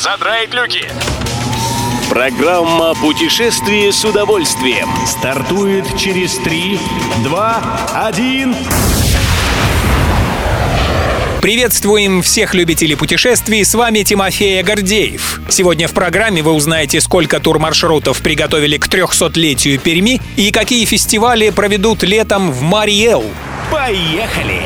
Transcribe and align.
задраить 0.00 0.54
люки. 0.54 0.88
Программа 2.08 2.94
«Путешествие 2.94 3.92
с 3.92 4.02
удовольствием» 4.04 4.88
стартует 5.06 5.84
через 5.98 6.36
3, 6.38 6.78
2, 7.24 7.88
1... 8.06 8.56
Приветствуем 11.42 12.20
всех 12.20 12.54
любителей 12.54 12.96
путешествий, 12.96 13.64
с 13.64 13.74
вами 13.74 14.02
Тимофей 14.02 14.62
Гордеев. 14.62 15.40
Сегодня 15.48 15.88
в 15.88 15.92
программе 15.92 16.42
вы 16.42 16.52
узнаете, 16.52 17.00
сколько 17.00 17.40
турмаршрутов 17.40 18.20
приготовили 18.20 18.76
к 18.76 18.86
300-летию 18.86 19.78
Перми 19.78 20.20
и 20.36 20.50
какие 20.50 20.84
фестивали 20.84 21.48
проведут 21.48 22.02
летом 22.02 22.52
в 22.52 22.60
Мариэл. 22.60 23.24
Поехали! 23.70 24.62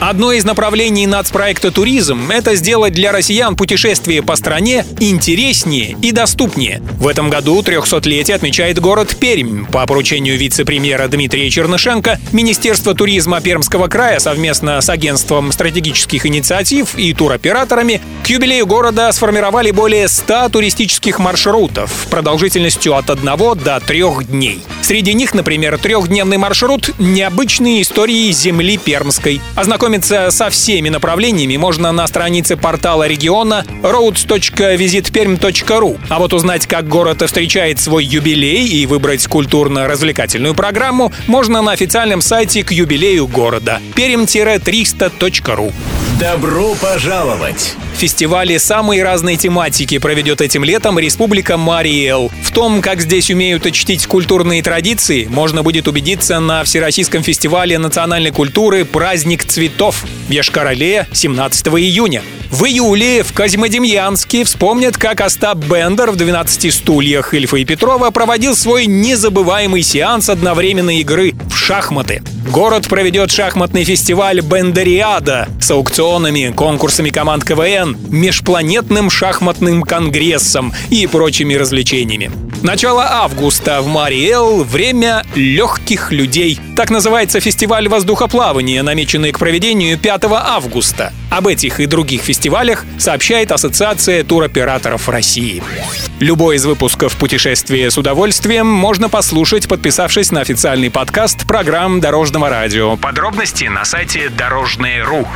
Одно 0.00 0.32
из 0.32 0.46
направлений 0.46 1.06
нацпроекта 1.06 1.70
«Туризм»— 1.70 2.30
это 2.32 2.54
сделать 2.54 2.94
для 2.94 3.12
россиян 3.12 3.54
путешествие 3.54 4.22
по 4.22 4.34
стране 4.34 4.86
интереснее 4.98 5.94
и 6.00 6.10
доступнее. 6.10 6.80
В 6.98 7.06
этом 7.06 7.28
году 7.28 7.60
300-летие 7.60 8.34
отмечает 8.34 8.80
город 8.80 9.14
Пермь. 9.20 9.66
По 9.66 9.86
поручению 9.86 10.38
вице-премьера 10.38 11.06
Дмитрия 11.08 11.50
Чернышенко 11.50 12.18
Министерство 12.32 12.94
туризма 12.94 13.42
Пермского 13.42 13.88
края 13.88 14.20
совместно 14.20 14.80
с 14.80 14.88
Агентством 14.88 15.52
стратегических 15.52 16.24
инициатив 16.24 16.96
и 16.96 17.12
туроператорами 17.12 18.00
к 18.24 18.26
юбилею 18.28 18.66
города 18.66 19.12
сформировали 19.12 19.70
более 19.70 20.08
100 20.08 20.48
туристических 20.48 21.18
маршрутов 21.18 22.06
продолжительностью 22.10 22.96
от 22.96 23.10
1 23.10 23.24
до 23.26 23.82
3 23.86 24.04
дней. 24.24 24.62
Среди 24.80 25.12
них, 25.12 25.34
например, 25.34 25.76
трехдневный 25.78 26.38
маршрут 26.38 26.90
«Необычные 26.98 27.82
истории 27.82 28.32
земли 28.32 28.78
Пермской». 28.78 29.42
Ознакомиться 29.90 30.30
со 30.30 30.50
всеми 30.50 30.88
направлениями 30.88 31.56
можно 31.56 31.90
на 31.90 32.06
странице 32.06 32.56
портала 32.56 33.08
региона 33.08 33.66
roads.visitperm.ru. 33.82 35.98
А 36.08 36.20
вот 36.20 36.32
узнать, 36.32 36.68
как 36.68 36.86
город 36.86 37.22
встречает 37.26 37.80
свой 37.80 38.04
юбилей 38.04 38.68
и 38.68 38.86
выбрать 38.86 39.26
культурно-развлекательную 39.26 40.54
программу 40.54 41.12
можно 41.26 41.60
на 41.60 41.72
официальном 41.72 42.20
сайте 42.20 42.62
к 42.62 42.70
юбилею 42.70 43.26
города 43.26 43.80
perm-300.ru. 43.96 45.72
Добро 46.20 46.74
пожаловать! 46.74 47.76
Фестивали 47.94 48.58
самой 48.58 49.02
разной 49.02 49.36
тематики 49.36 49.96
проведет 49.96 50.42
этим 50.42 50.64
летом 50.64 50.98
Республика 50.98 51.56
Мариэл. 51.56 52.30
В 52.42 52.50
том, 52.50 52.82
как 52.82 53.00
здесь 53.00 53.30
умеют 53.30 53.70
чтить 53.72 54.06
культурные 54.06 54.62
традиции, 54.62 55.24
можно 55.24 55.62
будет 55.62 55.88
убедиться 55.88 56.38
на 56.38 56.62
Всероссийском 56.62 57.22
фестивале 57.22 57.78
национальной 57.78 58.32
культуры 58.32 58.84
«Праздник 58.84 59.44
цветов» 59.44 60.04
в 60.30 60.32
Ешкарале 60.32 61.08
17 61.12 61.66
июня. 61.66 62.22
В 62.52 62.64
июле 62.64 63.24
в 63.24 63.32
Козьмодемьянске 63.32 64.44
вспомнят, 64.44 64.96
как 64.96 65.20
Остап 65.20 65.58
Бендер 65.58 66.12
в 66.12 66.16
«12 66.16 66.70
стульях» 66.70 67.34
Ильфа 67.34 67.56
и 67.56 67.64
Петрова 67.64 68.10
проводил 68.10 68.54
свой 68.54 68.86
незабываемый 68.86 69.82
сеанс 69.82 70.28
одновременной 70.28 70.98
игры 70.98 71.34
в 71.48 71.56
шахматы. 71.56 72.22
Город 72.48 72.88
проведет 72.88 73.30
шахматный 73.32 73.84
фестиваль 73.84 74.40
«Бендериада» 74.40 75.48
с 75.60 75.70
аукционами, 75.70 76.52
конкурсами 76.54 77.10
команд 77.10 77.44
КВН, 77.44 77.96
межпланетным 78.08 79.10
шахматным 79.10 79.82
конгрессом 79.82 80.72
и 80.90 81.08
прочими 81.08 81.54
развлечениями. 81.54 82.30
Начало 82.62 83.06
августа 83.10 83.80
в 83.80 83.86
Мариэл– 83.86 84.64
время 84.64 85.24
легких 85.34 86.12
людей. 86.12 86.60
Так 86.76 86.90
называется 86.90 87.40
фестиваль 87.40 87.88
воздухоплавания, 87.88 88.82
намеченный 88.82 89.32
к 89.32 89.38
проведению 89.38 89.96
5 89.96 90.19
августа. 90.28 91.12
Об 91.30 91.46
этих 91.46 91.80
и 91.80 91.86
других 91.86 92.22
фестивалях 92.22 92.84
сообщает 92.98 93.52
Ассоциация 93.52 94.24
туроператоров 94.24 95.08
России. 95.08 95.62
Любой 96.18 96.56
из 96.56 96.66
выпусков 96.66 97.16
«Путешествие 97.16 97.90
с 97.90 97.96
удовольствием» 97.96 98.66
можно 98.66 99.08
послушать, 99.08 99.68
подписавшись 99.68 100.30
на 100.30 100.40
официальный 100.40 100.90
подкаст 100.90 101.46
программ 101.46 102.00
Дорожного 102.00 102.50
радио. 102.50 102.96
Подробности 102.96 103.64
на 103.64 103.84
сайте 103.84 104.28
Дорожное.ру. 104.28 105.26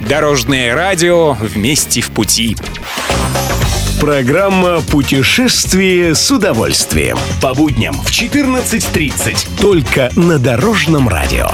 Дорожное 0.00 0.74
радио 0.74 1.32
вместе 1.32 2.00
в 2.00 2.10
пути. 2.10 2.56
Программа 4.00 4.82
«Путешествие 4.82 6.14
с 6.14 6.30
удовольствием» 6.30 7.18
по 7.40 7.54
будням 7.54 7.94
в 7.94 8.10
14.30 8.10 9.60
только 9.60 10.10
на 10.16 10.38
Дорожном 10.38 11.08
радио. 11.08 11.48